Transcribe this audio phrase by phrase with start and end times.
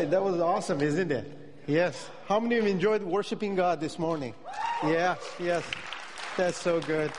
[0.00, 1.26] right, that was awesome, isn't it?
[1.66, 2.08] Yes.
[2.26, 4.34] How many of you enjoyed worshiping God this morning?
[4.82, 5.62] Yeah, yes.
[6.38, 7.12] That's so good.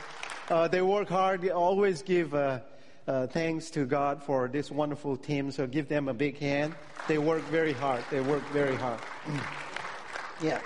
[0.48, 1.42] Uh, they work hard.
[1.42, 2.58] They always give uh,
[3.06, 5.52] uh, thanks to God for this wonderful team.
[5.52, 6.74] So give them a big hand.
[7.06, 8.02] They work very hard.
[8.10, 8.98] They work very hard.
[10.42, 10.60] yeah.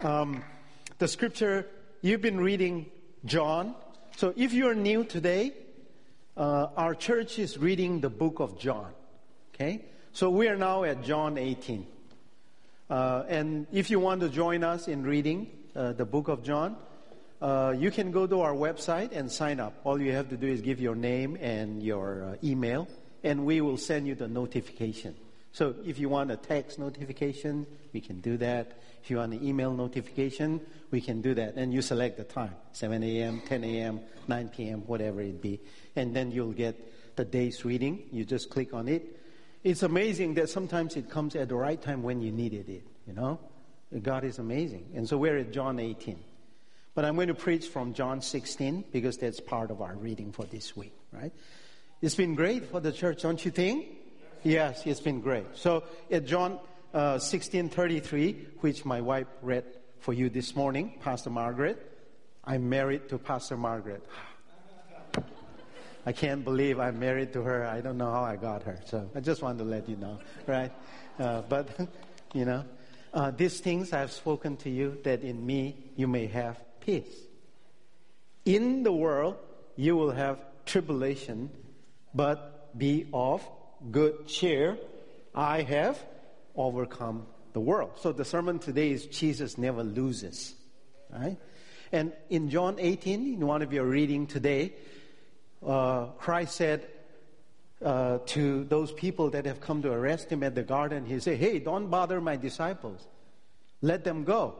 [0.00, 0.42] Um,
[0.98, 1.66] the scripture,
[2.00, 2.86] you've been reading
[3.26, 3.74] John.
[4.16, 5.52] So if you're new today,
[6.34, 8.90] uh, our church is reading the book of John.
[9.54, 9.84] Okay?
[10.14, 11.86] So we are now at John 18.
[12.90, 16.76] Uh, and if you want to join us in reading uh, the book of John,
[17.40, 19.72] uh, you can go to our website and sign up.
[19.84, 22.88] All you have to do is give your name and your uh, email,
[23.24, 25.14] and we will send you the notification.
[25.52, 28.82] So if you want a text notification, we can do that.
[29.02, 30.60] If you want an email notification,
[30.90, 31.54] we can do that.
[31.54, 35.58] And you select the time 7 a.m., 10 a.m., 9 p.m., whatever it be.
[35.96, 36.76] And then you'll get
[37.16, 38.02] the day's reading.
[38.12, 39.20] You just click on it.
[39.64, 43.12] It's amazing that sometimes it comes at the right time when you needed it, you
[43.12, 43.38] know?
[44.02, 44.92] God is amazing.
[44.94, 46.18] And so we're at John 18.
[46.94, 50.44] But I'm going to preach from John 16 because that's part of our reading for
[50.44, 51.32] this week, right?
[52.00, 53.86] It's been great for the church, don't you think?
[54.42, 55.46] Yes, it's been great.
[55.54, 56.58] So at John
[56.92, 59.64] uh, 16:33, which my wife read
[60.00, 61.78] for you this morning, Pastor Margaret,
[62.44, 64.04] I'm married to Pastor Margaret.
[66.04, 67.64] I can't believe I'm married to her.
[67.64, 68.78] I don't know how I got her.
[68.86, 70.72] So I just want to let you know, right?
[71.18, 71.68] Uh, but,
[72.34, 72.64] you know,
[73.14, 77.14] uh, these things I have spoken to you that in me you may have peace.
[78.44, 79.36] In the world
[79.76, 81.50] you will have tribulation,
[82.14, 83.46] but be of
[83.90, 84.78] good cheer.
[85.34, 86.02] I have
[86.56, 87.92] overcome the world.
[88.00, 90.54] So the sermon today is Jesus never loses,
[91.10, 91.36] right?
[91.92, 94.72] And in John 18, in one of your reading today,
[95.66, 96.86] uh, Christ said
[97.84, 101.38] uh, to those people that have come to arrest him at the garden, He said,
[101.38, 103.06] Hey, don't bother my disciples.
[103.80, 104.54] Let them go.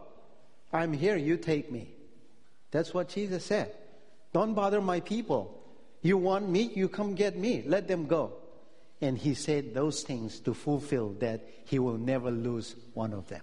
[0.72, 1.89] I'm here, you take me.
[2.70, 3.72] That's what Jesus said.
[4.32, 5.62] Don't bother my people.
[6.00, 7.62] You want me, you come get me.
[7.66, 8.32] Let them go.
[9.00, 13.43] And he said those things to fulfill that he will never lose one of them.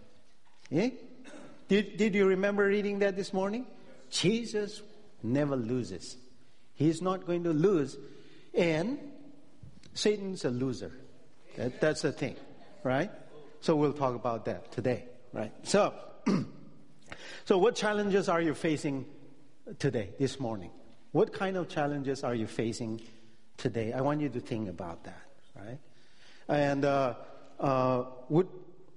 [0.69, 0.89] Yeah?
[1.67, 3.65] Did, did you remember reading that this morning?
[4.09, 4.81] Jesus
[5.21, 6.17] never loses.
[6.79, 7.97] He's not going to lose.
[8.53, 8.97] And
[9.93, 10.93] Satan's a loser.
[11.57, 12.37] That, that's the thing,
[12.83, 13.11] right?
[13.59, 15.03] So we'll talk about that today,
[15.33, 15.51] right?
[15.63, 15.93] So,
[17.45, 19.05] so what challenges are you facing
[19.77, 20.71] today, this morning?
[21.11, 23.01] What kind of challenges are you facing
[23.57, 23.91] today?
[23.91, 25.25] I want you to think about that,
[25.57, 25.79] right?
[26.47, 27.15] And uh,
[27.59, 28.47] uh, would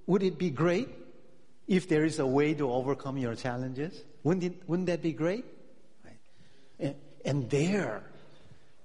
[0.07, 0.89] would it be great
[1.67, 4.05] if there is a way to overcome your challenges?
[4.23, 5.45] Wouldn't it, wouldn't that be great?
[7.25, 8.03] And there,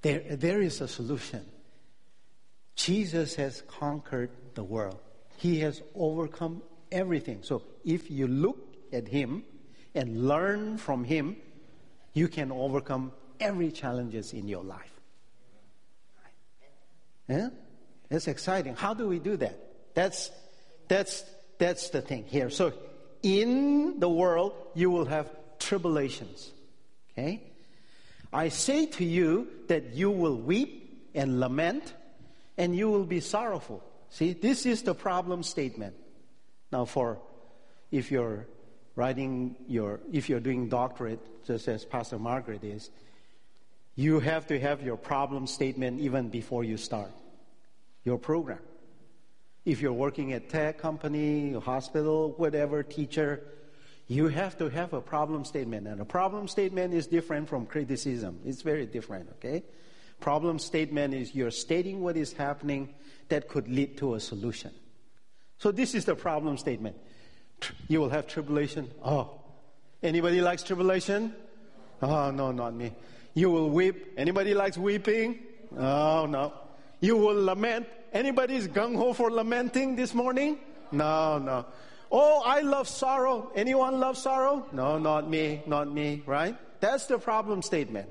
[0.01, 1.45] there, there is a solution.
[2.75, 4.99] Jesus has conquered the world.
[5.37, 6.61] He has overcome
[6.91, 7.39] everything.
[7.41, 8.57] So if you look
[8.93, 9.43] at him
[9.95, 11.37] and learn from him,
[12.13, 14.93] you can overcome every challenges in your life.
[17.27, 17.49] Yeah?
[18.09, 18.75] That's exciting.
[18.75, 19.57] How do we do that?
[19.93, 20.31] That's
[20.87, 21.25] that's
[21.57, 22.49] that's the thing here.
[22.49, 22.73] So
[23.21, 26.51] in the world you will have tribulations.
[27.11, 27.43] Okay?
[28.31, 31.93] I say to you that you will weep and lament
[32.57, 33.83] and you will be sorrowful.
[34.09, 35.95] See, this is the problem statement.
[36.71, 37.19] Now, for
[37.91, 38.47] if you're
[38.95, 42.89] writing your, if you're doing doctorate, just as Pastor Margaret is,
[43.95, 47.11] you have to have your problem statement even before you start
[48.03, 48.59] your program.
[49.65, 53.43] If you're working at tech company, hospital, whatever, teacher,
[54.07, 55.87] you have to have a problem statement.
[55.87, 58.39] And a problem statement is different from criticism.
[58.45, 59.63] It's very different, okay?
[60.19, 62.93] Problem statement is you're stating what is happening
[63.29, 64.71] that could lead to a solution.
[65.57, 66.95] So this is the problem statement.
[67.87, 68.89] You will have tribulation.
[69.03, 69.41] Oh.
[70.01, 71.35] Anybody likes tribulation?
[72.01, 72.93] Oh, no, not me.
[73.33, 74.13] You will weep.
[74.15, 75.39] Anybody likes weeping?
[75.75, 76.53] Oh, no.
[77.01, 77.87] You will lament.
[78.13, 80.59] Anybody's gung ho for lamenting this morning?
[80.91, 81.65] No, no.
[82.11, 83.51] Oh, I love sorrow.
[83.55, 84.65] Anyone love sorrow?
[84.71, 86.55] No, not me, not me, right?
[86.79, 88.09] That's the problem statement.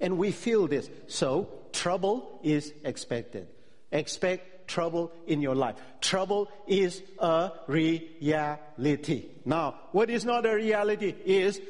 [0.00, 0.90] And we feel this.
[1.06, 3.48] So, trouble is expected.
[3.90, 5.76] Expect trouble in your life.
[6.00, 9.26] Trouble is a reality.
[9.44, 11.60] Now, what is not a reality is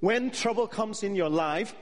[0.00, 1.74] when trouble comes in your life,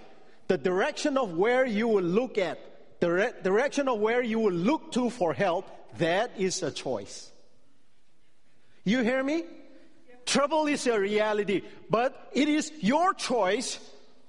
[0.49, 2.59] the direction of where you will look at,
[3.01, 5.67] the re- direction of where you will look to for help,
[5.99, 7.32] that is a choice.
[8.85, 9.45] You hear me?
[10.25, 13.79] Trouble is a reality, but it is your choice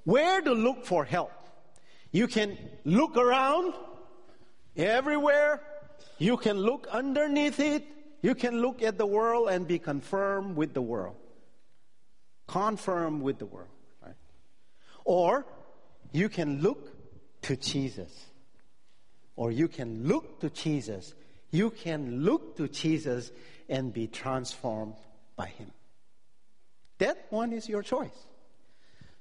[0.04, 1.32] where to look for help.
[2.12, 3.74] You can look around
[4.76, 5.62] everywhere.
[6.18, 7.86] You can look underneath it.
[8.22, 11.16] You can look at the world and be confirmed with the world.
[12.48, 13.70] Confirmed with the world.
[14.02, 14.16] Right?
[15.06, 15.46] Or
[16.12, 16.90] you can look
[17.44, 18.12] to Jesus.
[19.36, 21.14] Or you can look to Jesus.
[21.52, 23.32] You can look to Jesus
[23.74, 24.94] and be transformed
[25.36, 25.72] by Him.
[27.00, 28.28] That one is your choice.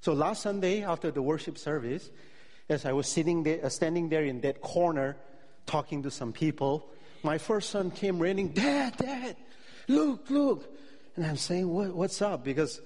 [0.03, 2.11] So last Sunday after the worship service,
[2.69, 5.17] as I was sitting there, uh, standing there in that corner
[5.65, 6.87] talking to some people,
[7.23, 9.37] my first son came running, Dad, Dad,
[9.89, 10.69] look, look.
[11.17, 12.45] And I'm saying, what, what's up?
[12.45, 12.79] Because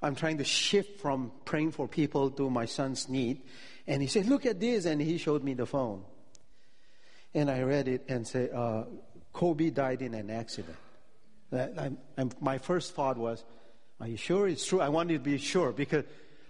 [0.00, 3.42] I'm trying to shift from praying for people to my son's need.
[3.88, 4.84] And he said, look at this.
[4.84, 6.04] And he showed me the phone.
[7.34, 8.84] And I read it and said, uh,
[9.32, 10.76] Kobe died in an accident.
[12.40, 13.44] My first thought was,
[14.00, 14.80] are you sure it's true?
[14.80, 16.04] I wanted to be sure because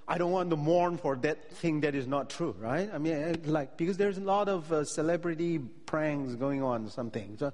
[0.07, 2.91] I don't want to mourn for that thing that is not true, right?
[2.93, 7.37] I mean, like, because there's a lot of uh, celebrity pranks going on, something.
[7.39, 7.53] So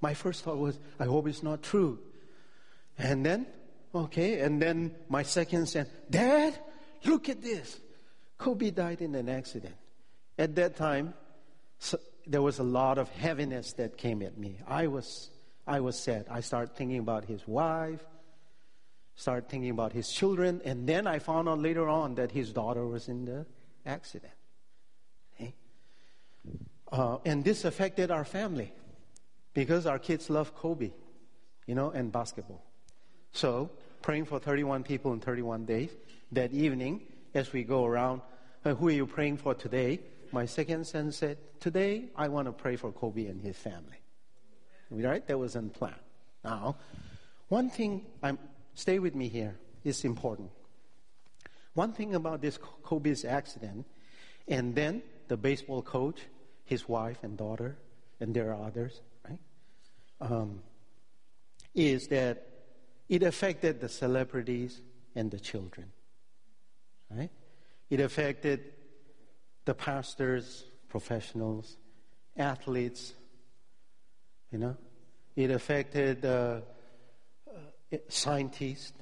[0.00, 1.98] my first thought was, I hope it's not true.
[2.98, 3.46] And then,
[3.94, 6.58] okay, and then my second said, Dad,
[7.04, 7.80] look at this.
[8.38, 9.74] Kobe died in an accident.
[10.38, 11.14] At that time,
[11.78, 14.58] so there was a lot of heaviness that came at me.
[14.66, 15.30] I was,
[15.66, 16.26] I was sad.
[16.30, 18.04] I started thinking about his wife,
[19.16, 22.86] started thinking about his children, and then I found out later on that his daughter
[22.86, 23.46] was in the
[23.84, 24.32] accident.
[25.34, 25.54] Okay?
[26.92, 28.72] Uh, and this affected our family
[29.54, 30.92] because our kids love Kobe,
[31.66, 32.62] you know, and basketball.
[33.32, 33.70] So,
[34.02, 35.90] praying for 31 people in 31 days.
[36.32, 37.02] That evening,
[37.34, 38.20] as we go around,
[38.64, 40.00] uh, who are you praying for today?
[40.32, 43.96] My second son said, Today I want to pray for Kobe and his family.
[44.90, 45.26] Right?
[45.26, 45.96] That was unplanned.
[46.44, 46.76] Now,
[47.48, 48.38] one thing I'm
[48.76, 50.50] Stay with me here, is important.
[51.72, 53.86] One thing about this Kobe's accident,
[54.46, 56.20] and then the baseball coach,
[56.64, 57.78] his wife and daughter,
[58.20, 59.38] and there are others, right?
[60.20, 60.60] Um,
[61.74, 62.46] is that
[63.08, 64.82] it affected the celebrities
[65.14, 65.90] and the children,
[67.10, 67.30] right?
[67.88, 68.60] It affected
[69.64, 71.78] the pastors, professionals,
[72.36, 73.14] athletes,
[74.50, 74.76] you know.
[75.34, 76.60] It affected uh,
[78.08, 78.92] scientists,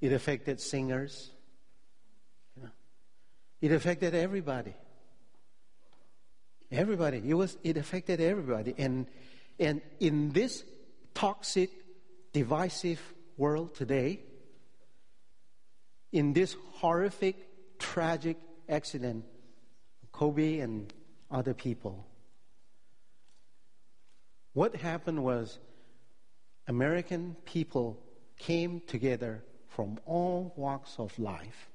[0.00, 1.30] it affected singers,
[2.56, 2.70] you know.
[3.60, 4.74] it affected everybody.
[6.70, 7.22] Everybody.
[7.26, 8.74] It was it affected everybody.
[8.76, 9.06] And
[9.58, 10.64] and in this
[11.14, 11.70] toxic,
[12.32, 13.00] divisive
[13.36, 14.20] world today,
[16.12, 17.36] in this horrific,
[17.78, 18.36] tragic
[18.68, 19.24] accident,
[20.12, 20.92] Kobe and
[21.30, 22.07] other people,
[24.52, 25.58] what happened was
[26.66, 27.98] American people
[28.38, 31.68] came together from all walks of life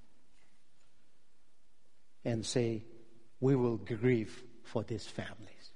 [2.26, 2.84] and say,
[3.40, 5.72] we will grieve for these families.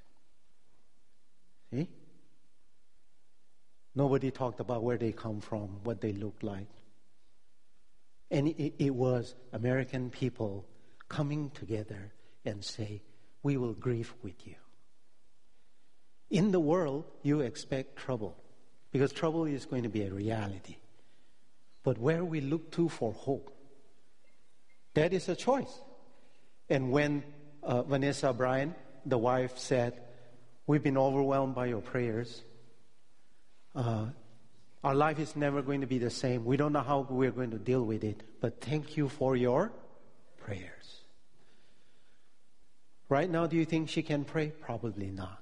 [1.72, 1.90] See?
[3.96, 6.68] Nobody talked about where they come from, what they look like.
[8.30, 10.66] And it, it was American people
[11.10, 12.14] coming together
[12.46, 13.02] and say,
[13.44, 14.56] we will grieve with you.
[16.30, 18.36] In the world, you expect trouble
[18.92, 20.78] because trouble is going to be a reality.
[21.84, 23.52] But where we look to for hope,
[24.94, 25.74] that is a choice.
[26.70, 27.24] And when
[27.64, 28.76] uh, Vanessa Bryant,
[29.06, 30.02] the wife, said,
[30.66, 32.42] We've been overwhelmed by your prayers.
[33.74, 34.08] Uh,
[34.84, 36.44] our life is never going to be the same.
[36.44, 39.72] We don't know how we're going to deal with it, but thank you for your
[40.38, 41.02] prayers.
[43.08, 44.52] Right now, do you think she can pray?
[44.60, 45.40] Probably not.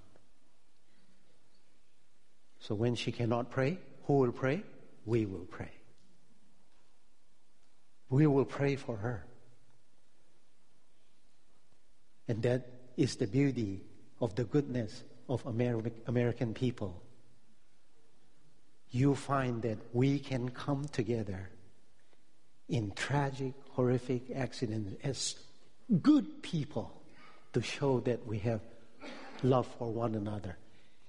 [2.67, 4.63] So when she cannot pray, who will pray?
[5.05, 5.69] We will pray.
[8.09, 9.23] We will pray for her.
[12.27, 12.65] And that
[12.97, 13.81] is the beauty
[14.19, 17.03] of the goodness of American people.
[18.89, 21.49] You find that we can come together
[22.67, 25.35] in tragic, horrific accidents as
[26.01, 26.99] good people
[27.53, 28.61] to show that we have
[29.43, 30.57] love for one another.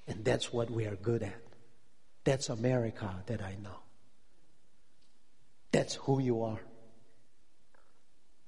[0.07, 1.46] And that's what we are good at.
[2.27, 3.79] That's America that I know.
[5.71, 6.61] That's who you are.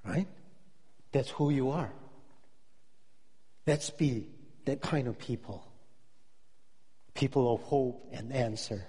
[0.04, 0.26] Right?
[1.12, 1.92] That's who you are.
[3.68, 4.30] Let's be
[4.64, 5.64] that kind of people.
[7.14, 8.84] People of hope and answer.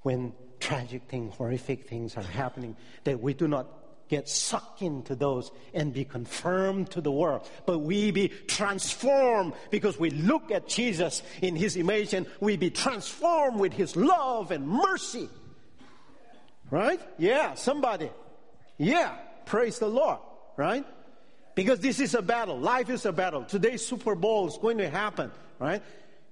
[0.00, 3.68] When tragic things, horrific things are happening, that we do not
[4.08, 9.98] get sucked into those and be confirmed to the world, but we be transformed because
[9.98, 14.68] we look at Jesus in his image and we be transformed with his love and
[14.68, 15.28] mercy.
[16.70, 17.00] Right?
[17.18, 18.10] Yeah, somebody.
[18.78, 19.14] Yeah,
[19.46, 20.18] praise the Lord.
[20.56, 20.84] Right?
[21.54, 22.58] Because this is a battle.
[22.58, 23.44] Life is a battle.
[23.44, 25.30] Today's Super Bowl is going to happen.
[25.58, 25.82] Right?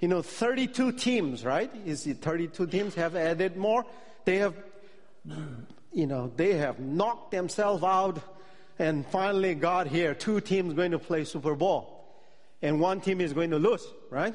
[0.00, 1.70] You know, 32 teams, right?
[1.84, 3.84] Is it 32 teams have added more?
[4.24, 4.54] They have,
[5.92, 8.20] you know, they have knocked themselves out
[8.78, 10.14] and finally got here.
[10.14, 11.96] Two teams going to play Super Bowl.
[12.62, 14.34] And one team is going to lose, right?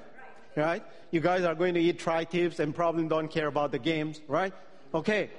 [0.55, 0.83] Right?
[1.11, 4.53] You guys are going to eat tri-tips and probably don't care about the games, right?
[4.93, 5.29] Okay.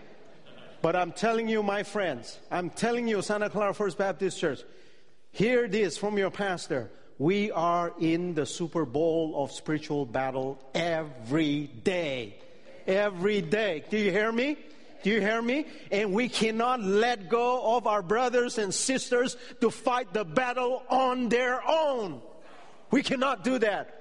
[0.82, 4.60] But I'm telling you, my friends, I'm telling you, Santa Clara First Baptist Church,
[5.32, 6.90] hear this from your pastor.
[7.18, 12.36] We are in the Super Bowl of spiritual battle every day.
[12.86, 13.84] Every day.
[13.88, 14.58] Do you hear me?
[15.02, 15.66] Do you hear me?
[15.90, 21.28] And we cannot let go of our brothers and sisters to fight the battle on
[21.28, 22.20] their own.
[22.90, 23.92] We cannot do that.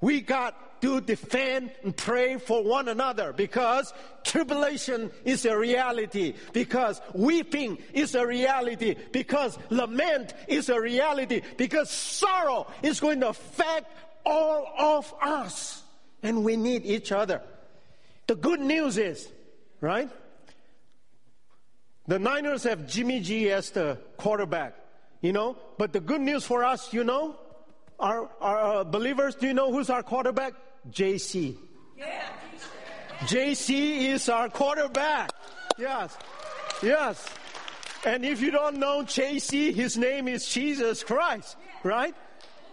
[0.00, 3.92] We got to defend and pray for one another because
[4.24, 11.90] tribulation is a reality, because weeping is a reality, because lament is a reality, because
[11.90, 13.86] sorrow is going to affect
[14.24, 15.82] all of us.
[16.22, 17.42] And we need each other.
[18.26, 19.28] The good news is,
[19.80, 20.10] right?
[22.08, 24.74] The Niners have Jimmy G as the quarterback,
[25.20, 25.58] you know.
[25.76, 27.36] But the good news for us, you know,
[28.00, 30.54] our, our uh, believers, do you know who's our quarterback?
[30.90, 31.56] JC.
[31.98, 32.26] Yeah.
[33.20, 35.32] JC is our quarterback.
[35.76, 36.16] Yes.
[36.82, 37.28] Yes.
[38.06, 42.14] And if you don't know JC, his name is Jesus Christ, right?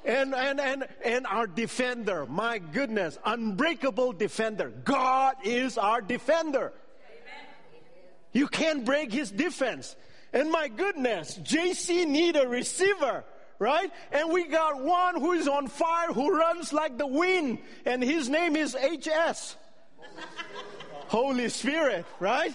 [0.05, 4.69] And, and, and, and our defender, my goodness, unbreakable defender.
[4.69, 6.71] God is our defender.
[8.35, 9.95] You can't break his defense.
[10.33, 13.23] And my goodness, JC need a receiver,
[13.59, 13.89] right?
[14.11, 18.27] And we got one who is on fire, who runs like the wind, and his
[18.27, 19.55] name is HS.
[21.07, 22.53] Holy Spirit, right?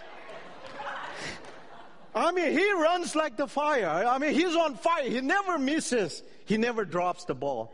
[2.14, 3.88] I mean, he runs like the fire.
[4.06, 5.08] I mean, he's on fire.
[5.08, 6.22] He never misses.
[6.44, 7.72] He never drops the ball.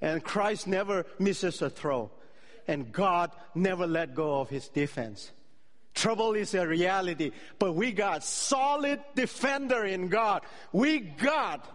[0.00, 2.12] And Christ never misses a throw.
[2.68, 5.32] And God never let go of his defense.
[5.96, 10.42] Trouble is a reality, but we got solid defender in God.
[10.70, 11.66] We got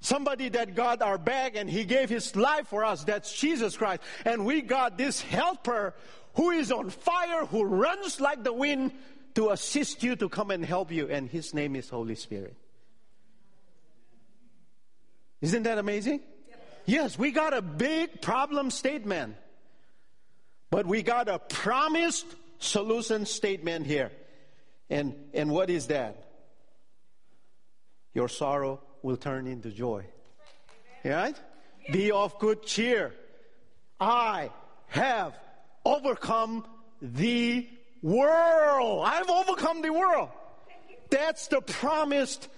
[0.00, 3.04] somebody that got our back and he gave his life for us.
[3.04, 4.00] That's Jesus Christ.
[4.24, 5.92] And we got this helper
[6.34, 8.92] who is on fire, who runs like the wind
[9.34, 11.06] to assist you to come and help you.
[11.08, 12.56] And his name is Holy Spirit.
[15.42, 16.22] Isn't that amazing?
[16.86, 19.36] Yes, we got a big problem statement,
[20.70, 22.24] but we got a promised
[22.58, 24.10] solution statement here.
[24.88, 26.22] And, and what is that?
[28.14, 30.04] Your sorrow will turn into joy.
[31.04, 31.36] Right?
[31.92, 33.12] Be of good cheer.
[34.00, 34.50] I
[34.88, 35.34] have
[35.84, 36.64] overcome
[37.00, 37.68] the
[38.02, 39.04] world.
[39.06, 40.30] I've overcome the world.
[41.10, 42.48] That's the promised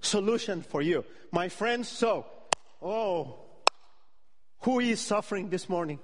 [0.00, 1.04] solution for you.
[1.32, 2.26] My friends, so,
[2.82, 3.38] oh,
[4.60, 5.98] who is suffering this morning?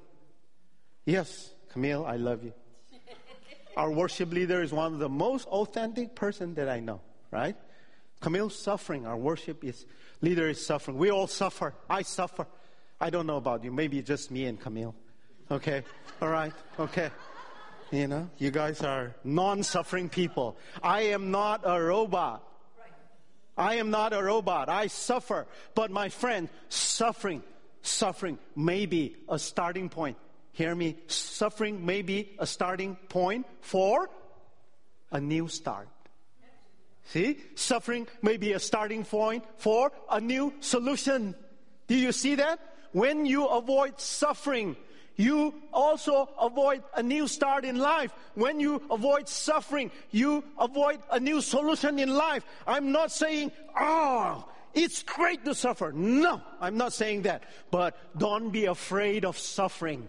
[1.05, 2.53] Yes, Camille, I love you.
[3.77, 7.57] Our worship leader is one of the most authentic person that I know, right?
[8.21, 9.07] Camille's suffering.
[9.07, 9.85] Our worship is,
[10.23, 10.97] leader is suffering.
[10.97, 11.75] We all suffer.
[11.89, 12.47] I suffer.
[12.99, 13.73] I don't know about you.
[13.73, 14.95] Maybe just me and Camille.
[15.51, 15.83] Okay?
[16.23, 16.53] All right?
[16.79, 17.11] Okay.
[17.93, 20.57] You know, you guys are non suffering people.
[20.83, 22.43] I am not a robot.
[23.59, 24.69] I am not a robot.
[24.69, 25.47] I suffer.
[25.75, 27.43] But my friend, suffering,
[27.83, 30.17] suffering may be a starting point
[30.57, 34.09] hear me, suffering may be a starting point for
[35.13, 35.89] a new start.
[37.05, 41.35] See, suffering may be a starting point for a new solution.
[41.87, 42.59] Do you see that?
[42.93, 44.77] When you avoid suffering,
[45.17, 48.13] you also avoid a new start in life.
[48.35, 52.45] When you avoid suffering, you avoid a new solution in life.
[52.67, 55.93] I'm not saying, oh, it's great to suffer.
[55.93, 57.45] No, I'm not saying that.
[57.71, 60.09] But don't be afraid of suffering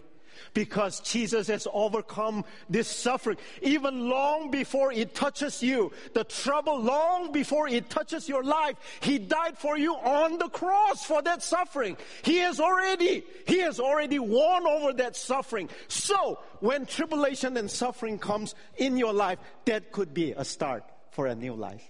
[0.53, 3.37] because Jesus has overcome this suffering.
[3.61, 9.17] Even long before it touches you, the trouble long before it touches your life, He
[9.19, 11.97] died for you on the cross for that suffering.
[12.23, 15.69] He has already, He has already won over that suffering.
[15.87, 21.27] So, when tribulation and suffering comes in your life, that could be a start for
[21.27, 21.83] a new life.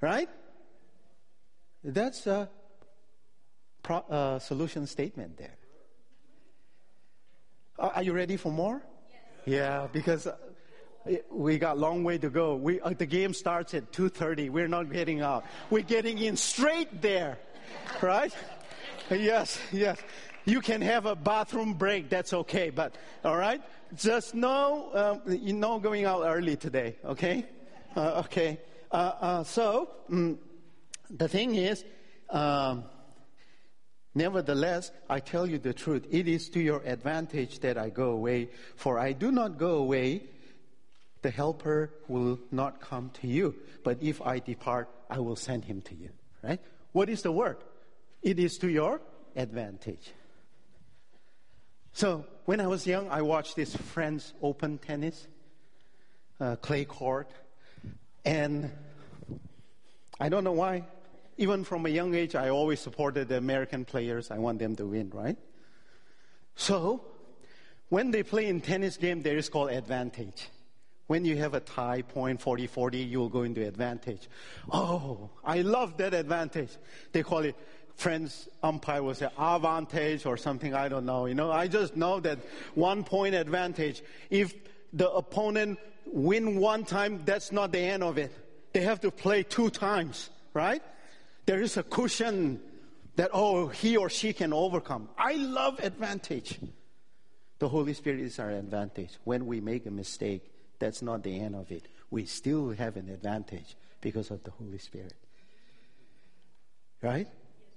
[0.00, 0.28] Right?
[1.82, 2.48] That's a
[3.82, 5.55] pro, uh, solution statement there.
[7.78, 8.82] Are you ready for more?
[9.10, 9.20] Yes.
[9.44, 10.36] Yeah, because uh,
[11.30, 12.56] we got a long way to go.
[12.56, 14.50] We, uh, the game starts at 2.30.
[14.50, 15.44] We're not getting out.
[15.68, 17.38] We're getting in straight there.
[18.00, 18.34] Right?
[19.10, 19.98] yes, yes.
[20.46, 22.08] You can have a bathroom break.
[22.08, 22.70] That's okay.
[22.70, 23.60] But, all right?
[23.94, 24.90] Just no,
[25.26, 26.96] um, you know, going out early today.
[27.04, 27.44] Okay?
[27.94, 28.58] Uh, okay.
[28.90, 30.38] Uh, uh so, mm,
[31.10, 31.84] the thing is,
[32.30, 32.84] um,
[34.16, 36.06] Nevertheless, I tell you the truth.
[36.10, 40.22] It is to your advantage that I go away, for I do not go away.
[41.20, 43.54] The helper will not come to you.
[43.84, 46.08] But if I depart, I will send him to you.
[46.42, 46.60] Right?
[46.92, 47.58] What is the word?
[48.22, 49.02] It is to your
[49.36, 50.14] advantage.
[51.92, 55.26] So, when I was young, I watched this French Open tennis,
[56.40, 57.30] uh, clay court,
[58.24, 58.70] and
[60.18, 60.84] I don't know why.
[61.38, 64.30] Even from a young age, I always supported the American players.
[64.30, 65.36] I want them to win, right?
[66.54, 67.02] So,
[67.88, 70.48] when they play in tennis game, there is called advantage.
[71.06, 74.28] When you have a tie, point 40 40, you will go into advantage.
[74.72, 76.70] Oh, I love that advantage.
[77.12, 77.54] They call it
[77.96, 81.26] friends umpire will say advantage or something, I don't know.
[81.26, 82.38] You know, I just know that
[82.74, 84.02] one point advantage.
[84.30, 84.54] If
[84.92, 88.32] the opponent win one time, that's not the end of it.
[88.72, 90.82] They have to play two times, right?
[91.46, 92.60] There is a cushion
[93.16, 95.08] that, oh, he or she can overcome.
[95.16, 96.58] I love advantage.
[97.58, 99.16] The Holy Spirit is our advantage.
[99.24, 101.88] When we make a mistake, that's not the end of it.
[102.10, 105.14] We still have an advantage because of the Holy Spirit.
[107.00, 107.28] Right?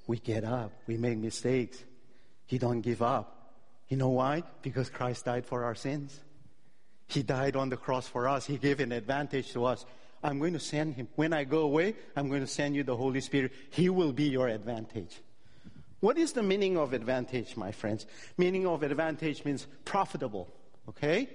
[0.09, 1.83] we get up, we make mistakes.
[2.47, 3.53] He don't give up.
[3.89, 4.41] You know why?
[4.63, 6.19] Because Christ died for our sins.
[7.05, 8.47] He died on the cross for us.
[8.47, 9.85] He gave an advantage to us.
[10.23, 11.07] I'm going to send him.
[11.15, 13.53] When I go away, I'm going to send you the Holy Spirit.
[13.69, 15.21] He will be your advantage.
[15.99, 18.05] What is the meaning of advantage, my friends?
[18.37, 20.47] Meaning of advantage means profitable.
[20.87, 21.29] Okay?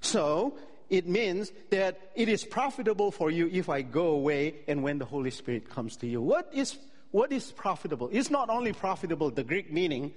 [0.00, 0.56] So,
[0.90, 5.04] it means that it is profitable for you if I go away and when the
[5.04, 6.20] Holy Spirit comes to you.
[6.20, 6.78] What is
[7.10, 8.10] what is profitable?
[8.12, 10.12] It's not only profitable, the Greek meaning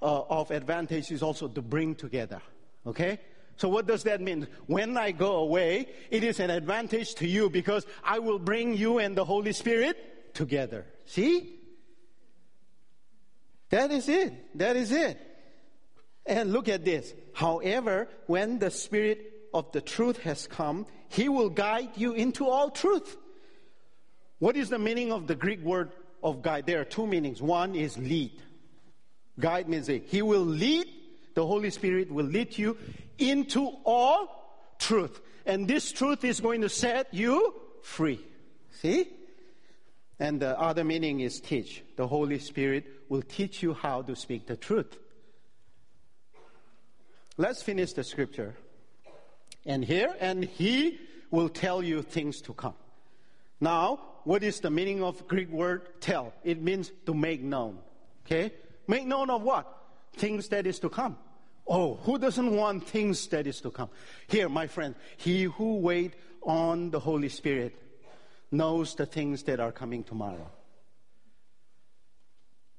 [0.00, 2.40] uh, of advantage is also to bring together.
[2.86, 3.18] Okay?
[3.60, 4.48] So what does that mean?
[4.68, 8.98] When I go away, it is an advantage to you because I will bring you
[8.98, 10.86] and the Holy Spirit together.
[11.04, 11.60] See?
[13.68, 14.56] That is it.
[14.56, 15.20] That is it.
[16.24, 17.12] And look at this.
[17.34, 22.70] However, when the Spirit of the truth has come, He will guide you into all
[22.70, 23.14] truth.
[24.38, 25.92] What is the meaning of the Greek word
[26.22, 27.42] of guide, there are two meanings.
[27.42, 28.40] One is lead.
[29.38, 29.86] Guide means.
[29.86, 30.86] He will lead,
[31.34, 32.78] the Holy Spirit will lead you
[33.20, 35.20] into all truth.
[35.46, 38.20] And this truth is going to set you free.
[38.80, 39.08] See?
[40.18, 41.82] And the other meaning is teach.
[41.96, 44.98] The Holy Spirit will teach you how to speak the truth.
[47.36, 48.54] Let's finish the scripture.
[49.64, 50.98] And here, and he
[51.30, 52.74] will tell you things to come.
[53.60, 56.34] Now, what is the meaning of Greek word tell?
[56.44, 57.78] It means to make known.
[58.26, 58.52] Okay?
[58.86, 59.66] Make known of what?
[60.14, 61.16] Things that is to come.
[61.72, 63.90] Oh, who doesn't want things that is to come?
[64.26, 67.76] Here, my friend, he who wait on the Holy Spirit
[68.50, 70.50] knows the things that are coming tomorrow.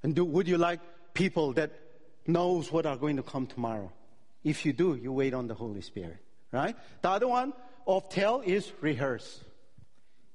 [0.04, 0.82] And do, would you like
[1.14, 1.72] people that
[2.28, 3.94] knows what are going to come tomorrow?
[4.44, 6.18] If you do, you wait on the Holy Spirit,
[6.52, 6.76] right?
[7.02, 7.54] The other one
[7.88, 9.40] of tell is rehearse.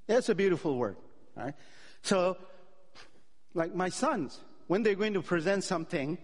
[0.07, 0.97] That's a beautiful word,
[1.37, 1.53] right?
[2.01, 2.38] So,
[3.53, 6.16] like my sons, when they're going to present something,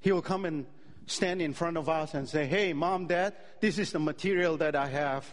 [0.00, 0.66] he will come and
[1.06, 4.76] stand in front of us and say, Hey, mom, dad, this is the material that
[4.76, 5.32] I have,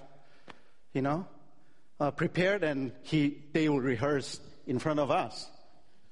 [0.93, 1.25] you know,
[1.99, 5.49] uh, prepared, and he, they will rehearse in front of us.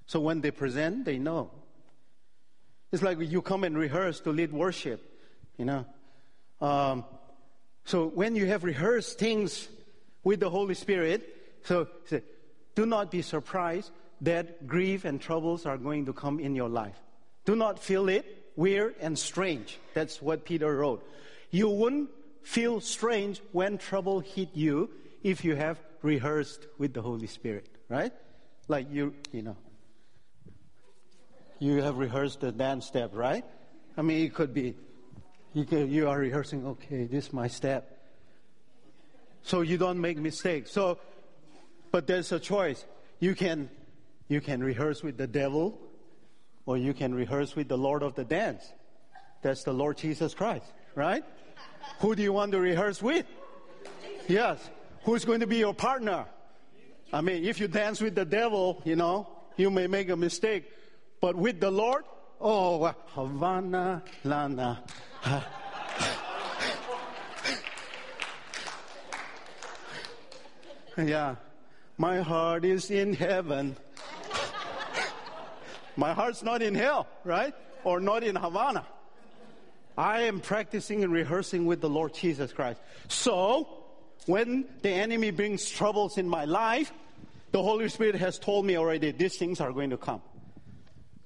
[0.06, 1.52] So when they present, they know.
[2.92, 5.02] It's like you come and rehearse to lead worship,
[5.58, 5.86] you know.
[6.62, 7.06] Um,
[7.84, 9.68] so when you have rehearsed things
[10.24, 11.28] with the Holy Spirit,
[11.64, 11.88] so
[12.76, 13.92] do not be surprised
[14.22, 16.98] that grief and troubles are going to come in your life.
[17.46, 18.26] Do not feel it
[18.58, 19.80] weird and strange.
[19.94, 21.08] That's what Peter wrote.
[21.50, 22.10] You wouldn't
[22.44, 24.90] feel strange when trouble hit you
[25.24, 28.12] if you have rehearsed with the Holy Spirit, right?
[28.68, 29.56] Like you, you know,
[31.60, 33.46] you have rehearsed the dance step, right?
[33.96, 34.76] I mean, it could be
[35.54, 36.68] you, can, you are rehearsing.
[36.68, 37.98] Okay, this is my step,
[39.42, 40.72] so you don't make mistakes.
[40.72, 41.00] So
[41.92, 42.86] but there's a choice.
[43.20, 43.70] You can,
[44.28, 45.80] you can rehearse with the devil,
[46.68, 48.72] or you can rehearse with the Lord of the dance.
[49.42, 51.24] That's the Lord Jesus Christ, right?
[52.02, 53.26] Who do you want to rehearse with?
[54.28, 54.60] Yes.
[55.04, 56.26] Who's going to be your partner?
[57.12, 60.70] I mean, if you dance with the devil, you know, you may make a mistake.
[61.22, 62.04] But with the Lord,
[62.42, 64.84] oh, Havana, Lana.
[70.98, 71.36] yeah.
[71.98, 73.78] My heart is in heaven.
[75.98, 77.54] My heart's not in hell, right?
[77.84, 78.86] Or not in Havana.
[79.98, 82.80] I am practicing and rehearsing with the Lord Jesus Christ.
[83.08, 83.68] So,
[84.28, 86.94] when the enemy brings troubles in my life,
[87.52, 90.22] the Holy Spirit has told me already these things are going to come.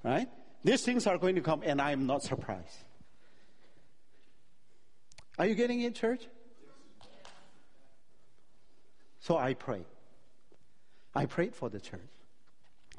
[0.02, 0.28] Right?
[0.64, 2.78] These things are going to come, and I am not surprised.
[5.38, 6.24] Are you getting it, church?
[9.20, 9.84] So I prayed.
[11.14, 12.00] I prayed for the church.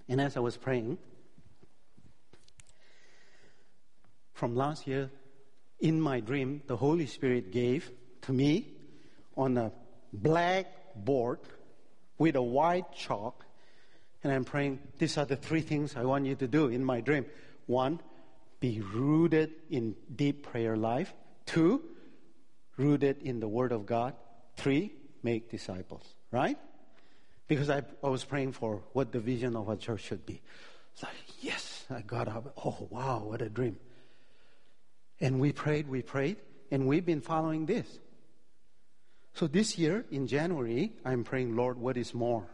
[0.07, 0.97] And as I was praying,
[4.43, 5.09] from last year,
[5.79, 7.89] in my dream, the Holy Spirit gave
[8.23, 8.73] to me
[9.37, 9.71] on a
[10.11, 10.65] black
[10.97, 11.39] board
[12.17, 13.45] with a white chalk.
[14.21, 16.99] And I'm praying, these are the three things I want you to do in my
[16.99, 17.25] dream.
[17.67, 18.01] One,
[18.59, 21.13] be rooted in deep prayer life.
[21.45, 21.81] Two,
[22.75, 24.13] rooted in the Word of God.
[24.57, 24.91] Three,
[25.23, 26.57] make disciples, right?
[27.47, 30.41] Because I, I was praying for what the vision of a church should be.
[31.01, 32.53] Like, yes, I got up.
[32.57, 33.77] Oh, wow, what a dream.
[35.23, 36.35] And we prayed, we prayed,
[36.69, 37.87] and we've been following this.
[39.33, 42.45] So this year, in January, I'm praying, Lord, what is more?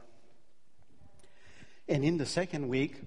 [1.88, 3.02] And in the second week,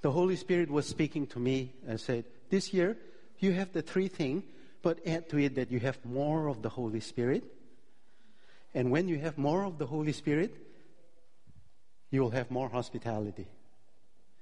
[0.00, 2.96] the Holy Spirit was speaking to me and said, This year,
[3.38, 4.44] you have the three things,
[4.80, 7.44] but add to it that you have more of the Holy Spirit.
[8.72, 10.56] And when you have more of the Holy Spirit,
[12.10, 13.46] you will have more hospitality.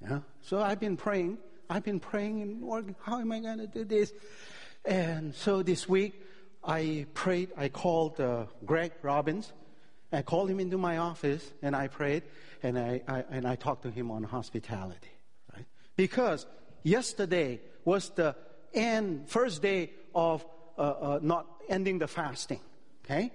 [0.01, 0.21] Yeah?
[0.43, 1.39] So I've been praying.
[1.69, 2.95] I've been praying and working.
[3.03, 4.13] How am I going to do this?
[4.85, 6.23] And so this week,
[6.65, 7.51] I prayed.
[7.57, 9.53] I called uh, Greg Robbins.
[10.13, 12.25] I called him into my office and I prayed
[12.63, 15.11] and I, I, and I talked to him on hospitality,
[15.55, 15.67] right?
[15.97, 16.47] Because
[16.83, 18.35] yesterday was the
[18.75, 20.45] end, first day of
[20.77, 22.61] uh, uh, not ending the fasting,
[23.05, 23.31] okay?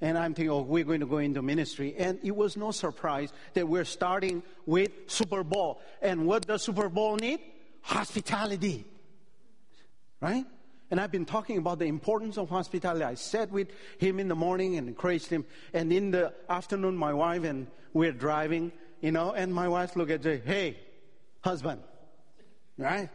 [0.00, 1.94] And I'm thinking, oh, we're going to go into ministry.
[1.98, 5.80] And it was no surprise that we're starting with Super Bowl.
[6.00, 7.40] And what does Super Bowl need?
[7.82, 8.86] Hospitality.
[10.20, 10.46] Right?
[10.90, 13.04] And I've been talking about the importance of hospitality.
[13.04, 15.44] I sat with him in the morning and encouraged him.
[15.72, 20.10] And in the afternoon, my wife and we're driving, you know, and my wife looked
[20.10, 20.78] at me, hey,
[21.42, 21.80] husband.
[22.76, 23.08] Right?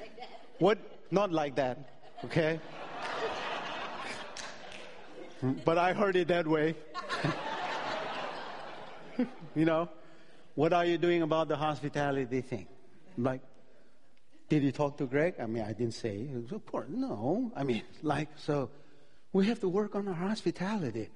[0.00, 0.12] Like
[0.58, 0.78] what?
[1.10, 1.78] Not like that.
[2.26, 2.60] Okay?
[5.64, 6.74] but I heard it that way.
[9.54, 9.88] you know,
[10.54, 12.66] what are you doing about the hospitality thing?
[13.16, 13.40] Like,
[14.48, 15.34] did you talk to Greg?
[15.38, 16.28] I mean, I didn't say.
[16.50, 17.52] Of course, no.
[17.54, 18.70] I mean, like, so
[19.32, 21.10] we have to work on our hospitality.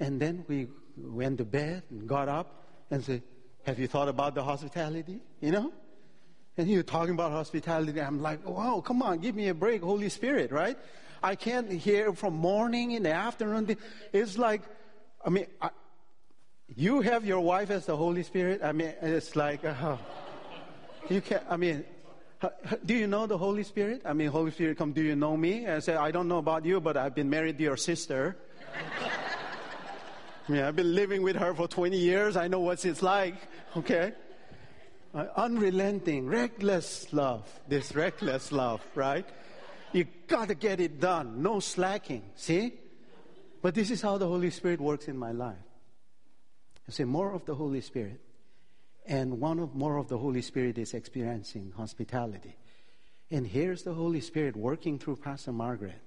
[0.00, 3.22] And then we went to bed and got up and said,
[3.64, 5.20] have you thought about the hospitality?
[5.40, 5.72] You know?
[6.56, 8.00] And you're talking about hospitality.
[8.00, 10.76] I'm like, wow, come on, give me a break, Holy Spirit, right?
[11.22, 13.76] I can't hear from morning in the afternoon.
[14.12, 14.62] It's like,
[15.24, 15.70] I mean, I,
[16.74, 18.60] you have your wife as the Holy Spirit.
[18.62, 19.96] I mean, it's like, uh,
[21.10, 21.84] you can't, I mean,
[22.84, 24.02] do you know the Holy Spirit?
[24.04, 25.64] I mean, Holy Spirit come, do you know me?
[25.64, 28.36] And I say, I don't know about you, but I've been married to your sister.
[30.48, 32.36] I mean, I've been living with her for 20 years.
[32.36, 33.34] I know what it's like.
[33.76, 34.12] Okay?
[35.12, 37.44] Uh, unrelenting, reckless love.
[37.66, 39.26] This reckless love, right?
[39.92, 41.42] You got to get it done.
[41.42, 42.22] No slacking.
[42.36, 42.74] See?
[43.60, 45.56] But this is how the Holy Spirit works in my life.
[46.88, 48.20] I say more of the Holy Spirit.
[49.08, 52.58] And one of more of the Holy Spirit is experiencing hospitality.
[53.30, 56.02] And here's the Holy Spirit working through Pastor Margaret.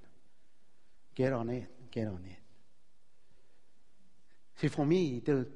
[1.16, 1.66] Get on it.
[1.90, 2.38] Get on it.
[4.58, 5.48] See, for me, the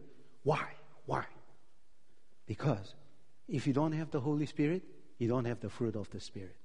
[0.42, 0.66] why?
[1.06, 1.26] Why?
[2.48, 2.96] Because
[3.48, 4.82] if you don't have the Holy Spirit,
[5.20, 6.56] you don't have the fruit of the Spirit.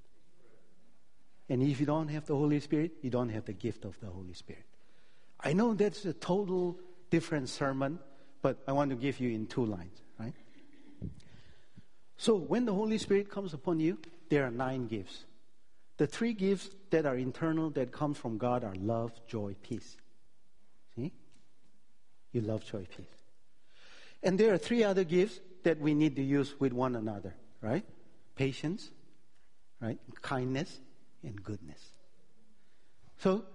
[1.51, 4.07] And if you don't have the Holy Spirit, you don't have the gift of the
[4.07, 4.65] Holy Spirit.
[5.41, 6.79] I know that's a total
[7.11, 7.99] different sermon,
[8.41, 10.01] but I want to give you in two lines?
[12.21, 13.97] So when the Holy Spirit comes upon you,
[14.29, 15.25] there are nine gifts.
[15.97, 19.97] The three gifts that are internal that come from God are love, joy, peace.
[20.95, 21.13] See?
[22.33, 23.07] You love, joy, peace.
[24.23, 27.87] And there are three other gifts that we need to use with one another, right?
[28.37, 28.91] Patience,
[29.81, 29.99] right?
[30.21, 30.79] Kindness,
[31.23, 31.81] and goodness.
[33.17, 33.47] So,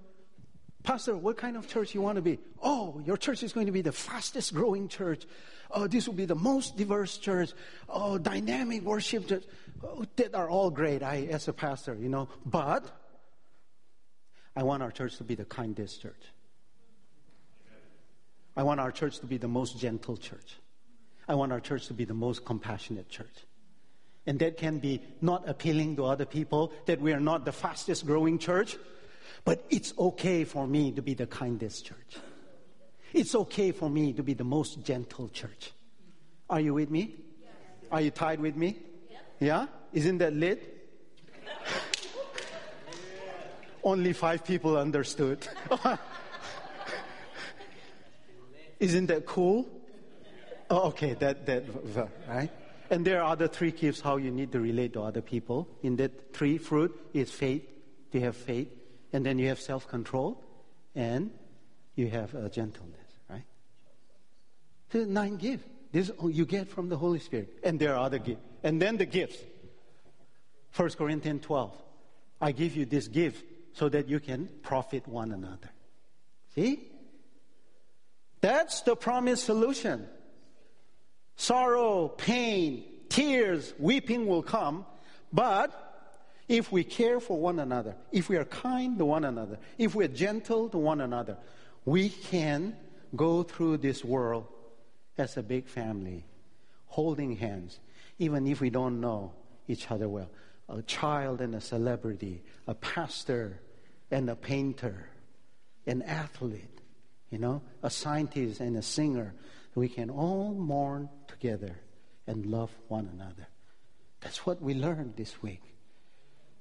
[0.86, 2.38] Pastor, what kind of church you want to be?
[2.62, 5.26] Oh, your church is going to be the fastest growing church.
[5.72, 7.52] Oh, this will be the most diverse church.
[7.90, 9.44] Oh, dynamic worship church.
[9.84, 11.02] Oh, that are all great.
[11.02, 12.86] I, as a pastor, you know, but
[14.56, 16.22] I want our church to be the kindest church.
[18.56, 20.56] I want our church to be the most gentle church.
[21.28, 23.36] I want our church to be the most compassionate church.
[24.28, 28.06] And that can be not appealing to other people, that we are not the fastest
[28.06, 28.78] growing church,
[29.46, 32.18] but it's okay for me to be the kindest church.
[33.14, 35.72] It's okay for me to be the most gentle church.
[36.50, 37.16] Are you with me?
[37.92, 38.78] Are you tied with me?
[39.40, 39.68] Yeah?
[39.94, 40.90] Isn't that lit?
[43.84, 45.48] Only five people understood.
[48.80, 49.68] Isn't that cool?
[50.70, 51.64] Oh, okay, that, that,
[52.28, 52.52] right?
[52.90, 55.70] And there are other three gifts how you need to relate to other people.
[55.84, 57.64] In that three fruit is faith.
[58.12, 58.70] You have faith.
[59.16, 60.44] And then you have self control.
[60.94, 61.32] And
[61.96, 63.46] you have uh, gentleness, right?
[64.92, 65.64] So nine gifts.
[65.94, 67.60] This you get from the Holy Spirit.
[67.64, 68.42] And there are other gifts.
[68.62, 69.38] And then the gifts.
[70.76, 71.82] 1 Corinthians 12.
[72.42, 75.70] I give you this gift so that you can profit one another.
[76.54, 76.92] See?
[78.42, 80.10] That's the promised solution.
[81.38, 84.86] Sorrow, pain, tears, weeping will come,
[85.32, 85.95] but
[86.48, 90.06] if we care for one another, if we are kind to one another, if we
[90.06, 91.38] are gentle to one another,
[91.86, 92.76] we can
[93.16, 94.48] go through this world
[95.18, 96.26] as a big family,
[96.88, 97.80] holding hands,
[98.20, 99.34] even if we don't know
[99.68, 100.30] each other well.
[100.70, 103.62] A child and a celebrity, a pastor
[104.12, 105.10] and a painter,
[105.86, 106.82] an athlete,
[107.30, 109.34] you know, a scientist and a singer.
[109.76, 111.78] We can all mourn together
[112.28, 113.48] and love one another.
[114.22, 115.75] That's what we learned this week.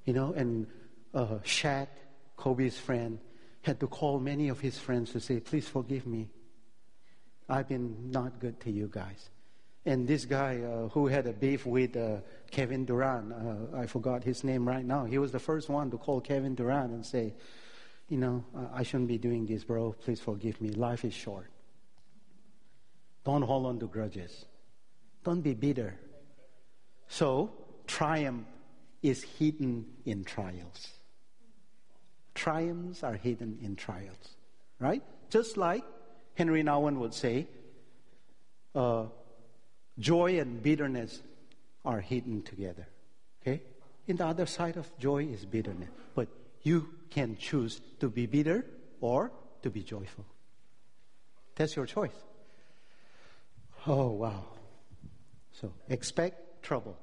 [0.05, 0.67] You know, and
[1.15, 1.89] uh, Shaq,
[2.37, 3.19] Kobe's friend,
[3.63, 6.29] had to call many of his friends to say, please forgive me.
[7.49, 9.31] I've been not good to you guys.
[9.87, 12.19] And this guy uh, who had a beef with uh,
[12.51, 15.99] Kevin Durant, uh, I forgot his name right now, he was the first one to
[15.99, 17.35] call Kevin Durant and say,
[18.09, 19.93] you know, I shouldn't be doing this, bro.
[19.93, 20.71] Please forgive me.
[20.71, 21.51] Life is short.
[23.25, 24.45] Don't hold on to grudges.
[25.23, 25.95] Don't be bitter.
[27.09, 27.51] So,
[27.87, 28.47] triumph
[29.05, 30.89] is hidden in trials.
[32.35, 34.37] Triumphs are hidden in trials,
[34.81, 35.03] right?
[35.29, 35.85] Just like
[36.35, 37.47] Henry Nouwen would say,
[38.75, 39.05] uh,
[39.99, 41.23] joy and bitterness
[41.85, 42.89] are hidden together.
[43.43, 43.63] Okay?
[44.07, 45.91] In the other side of joy is bitterness.
[46.15, 46.29] But
[46.63, 48.65] you can choose to be bitter
[49.03, 49.31] or
[49.63, 50.25] to be joyful.
[51.57, 52.17] That's your choice.
[53.87, 54.47] Oh, wow.
[55.53, 56.97] So expect trouble.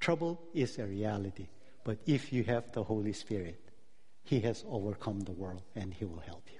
[0.00, 1.48] Trouble is a reality.
[1.84, 3.60] But if you have the Holy Spirit,
[4.24, 6.58] He has overcome the world and He will help you.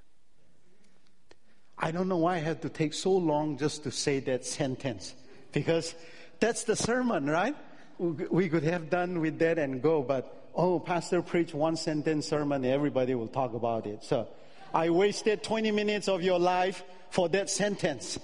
[1.79, 5.14] I don't know why I had to take so long just to say that sentence
[5.53, 5.94] because
[6.40, 7.55] that's the sermon, right?
[7.99, 12.64] We could have done with that and go, but oh, pastor preached one sentence sermon,
[12.64, 14.05] everybody will talk about it.
[14.05, 14.29] So
[14.72, 18.18] I wasted 20 minutes of your life for that sentence.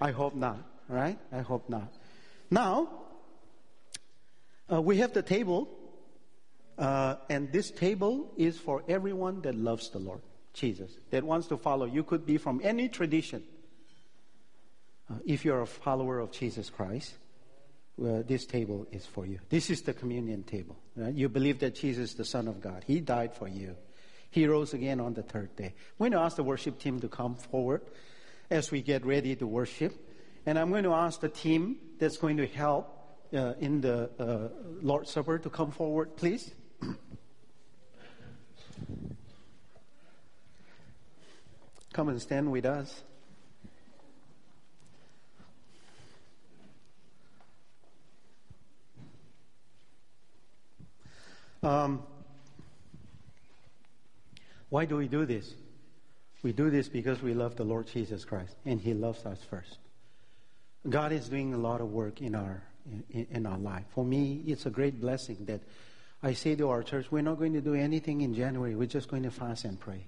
[0.00, 1.18] I hope not, right?
[1.32, 1.92] I hope not.
[2.50, 2.88] Now,
[4.72, 5.68] uh, we have the table,
[6.78, 10.20] uh, and this table is for everyone that loves the Lord,
[10.52, 11.86] Jesus, that wants to follow.
[11.86, 13.42] You could be from any tradition.
[15.10, 17.14] Uh, if you're a follower of Jesus Christ,
[18.02, 19.40] uh, this table is for you.
[19.48, 20.76] This is the communion table.
[20.96, 21.14] Right?
[21.14, 22.84] You believe that Jesus is the Son of God.
[22.86, 23.76] He died for you.
[24.30, 25.74] He rose again on the third day.
[25.98, 27.82] We're going to ask the worship team to come forward
[28.48, 29.92] as we get ready to worship.
[30.46, 32.99] And I'm going to ask the team that's going to help
[33.32, 34.48] uh, in the uh,
[34.82, 36.52] Lord's Supper to come forward, please.
[41.92, 43.02] come and stand with us.
[51.62, 52.02] Um,
[54.70, 55.52] why do we do this?
[56.42, 59.76] We do this because we love the Lord Jesus Christ, and He loves us first.
[60.88, 62.62] God is doing a lot of work in our
[63.10, 63.84] in, in, our life.
[63.94, 65.60] For me, it's a great blessing that
[66.22, 68.74] I say to our church, we're not going to do anything in January.
[68.74, 70.04] We're just going to fast and pray.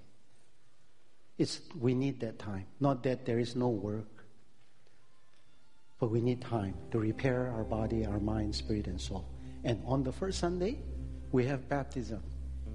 [1.39, 2.67] It's we need that time.
[2.81, 4.25] Not that there is no work,
[5.99, 9.25] but we need time to repair our body, our mind, spirit, and soul.
[9.65, 10.79] And on the first Sunday,
[11.31, 12.23] we have baptism.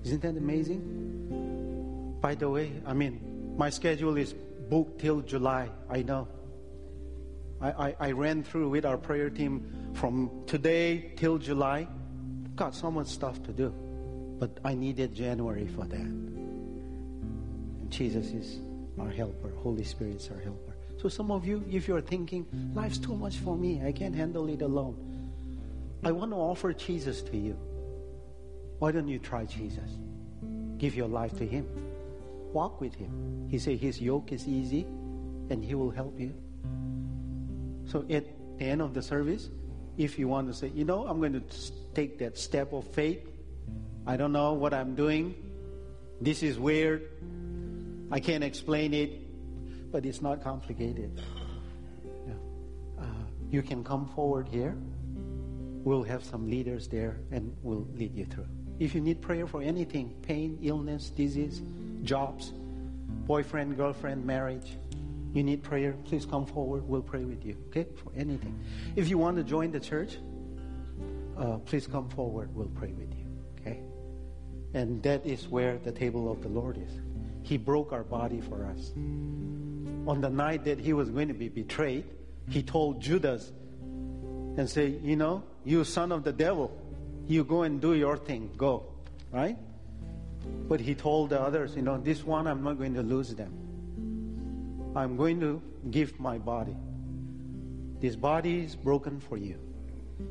[0.04, 2.18] Isn't that amazing?
[2.22, 4.34] By the way, I mean, my schedule is
[4.70, 5.70] booked till July.
[5.90, 6.28] I know.
[7.62, 11.88] I, I, I, ran through with our prayer team from today till July.
[12.56, 13.74] Got so much stuff to do.
[14.40, 16.00] But I needed January for that.
[16.00, 18.60] And Jesus is
[19.00, 19.52] our helper.
[19.64, 20.76] Holy Spirit is our helper.
[20.98, 24.50] So some of you, if you're thinking, life's too much for me, I can't handle
[24.50, 24.96] it alone.
[26.04, 27.58] I want to offer Jesus to you.
[28.80, 29.90] Why don't you try Jesus?
[30.78, 31.68] Give your life to Him.
[32.54, 33.48] Walk with Him.
[33.50, 34.84] He said His yoke is easy
[35.50, 36.34] and He will help you.
[37.88, 38.26] So at
[38.60, 39.50] the end of the service,
[39.98, 41.44] if you want to say, you know, I'm going to
[41.96, 43.26] take that step of faith,
[44.06, 45.36] I don't know what I'm doing,
[46.22, 47.10] this is weird,
[48.12, 51.22] I can't explain it, but it's not complicated.
[52.06, 52.34] Yeah.
[53.00, 53.06] Uh,
[53.50, 54.76] you can come forward here.
[55.84, 58.48] We'll have some leaders there and we'll lead you through.
[58.80, 61.62] If you need prayer for anything pain, illness, disease,
[62.04, 62.52] jobs,
[63.26, 64.78] boyfriend, girlfriend, marriage,
[65.34, 66.88] You need prayer, please come forward.
[66.88, 67.86] We'll pray with you, okay?
[67.96, 68.60] For anything.
[68.96, 70.18] If you want to join the church,
[71.38, 72.56] uh, please come forward.
[72.56, 73.26] We'll pray with you,
[73.60, 73.82] okay?
[74.74, 77.00] And that is where the table of the Lord is.
[77.44, 78.92] He broke our body for us.
[78.96, 82.06] On the night that he was going to be betrayed,
[82.50, 83.52] he told Judas
[84.58, 86.72] and say, you know, you son of the devil,
[87.28, 88.50] you go and do your thing.
[88.58, 88.86] Go,
[89.32, 89.58] right?
[90.68, 93.67] But he told the others, you know, this one I'm not going to lose them.
[94.98, 96.76] I'm going to give my body.
[98.00, 99.60] This body is broken for you.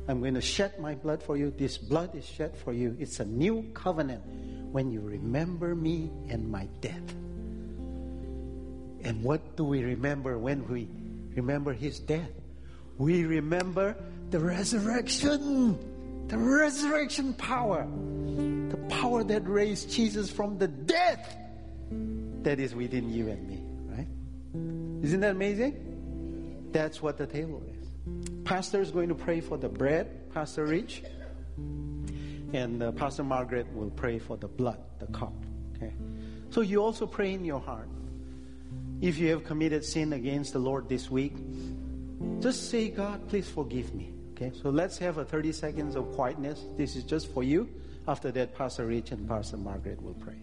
[0.09, 1.51] I'm going to shed my blood for you.
[1.51, 2.95] This blood is shed for you.
[2.99, 4.23] It's a new covenant
[4.71, 7.13] when you remember me and my death.
[9.03, 10.89] And what do we remember when we
[11.33, 12.29] remember his death?
[12.97, 13.95] We remember
[14.31, 15.77] the resurrection,
[16.27, 17.87] the resurrection power,
[18.69, 21.25] the power that raised Jesus from the dead
[22.43, 23.66] that is within you and me?
[25.07, 26.67] Isn't that amazing?
[26.73, 27.87] That's what the table is.
[28.43, 31.01] Pastor is going to pray for the bread, Pastor Rich,
[32.51, 35.31] and uh, Pastor Margaret will pray for the blood, the cup.
[35.77, 35.93] Okay,
[36.49, 37.87] so you also pray in your heart.
[38.99, 41.37] If you have committed sin against the Lord this week,
[42.41, 44.11] just say, God, please forgive me.
[44.33, 46.65] Okay, so let's have a 30 seconds of quietness.
[46.75, 47.69] This is just for you.
[48.09, 50.41] After that, Pastor Rich and Pastor Margaret will pray.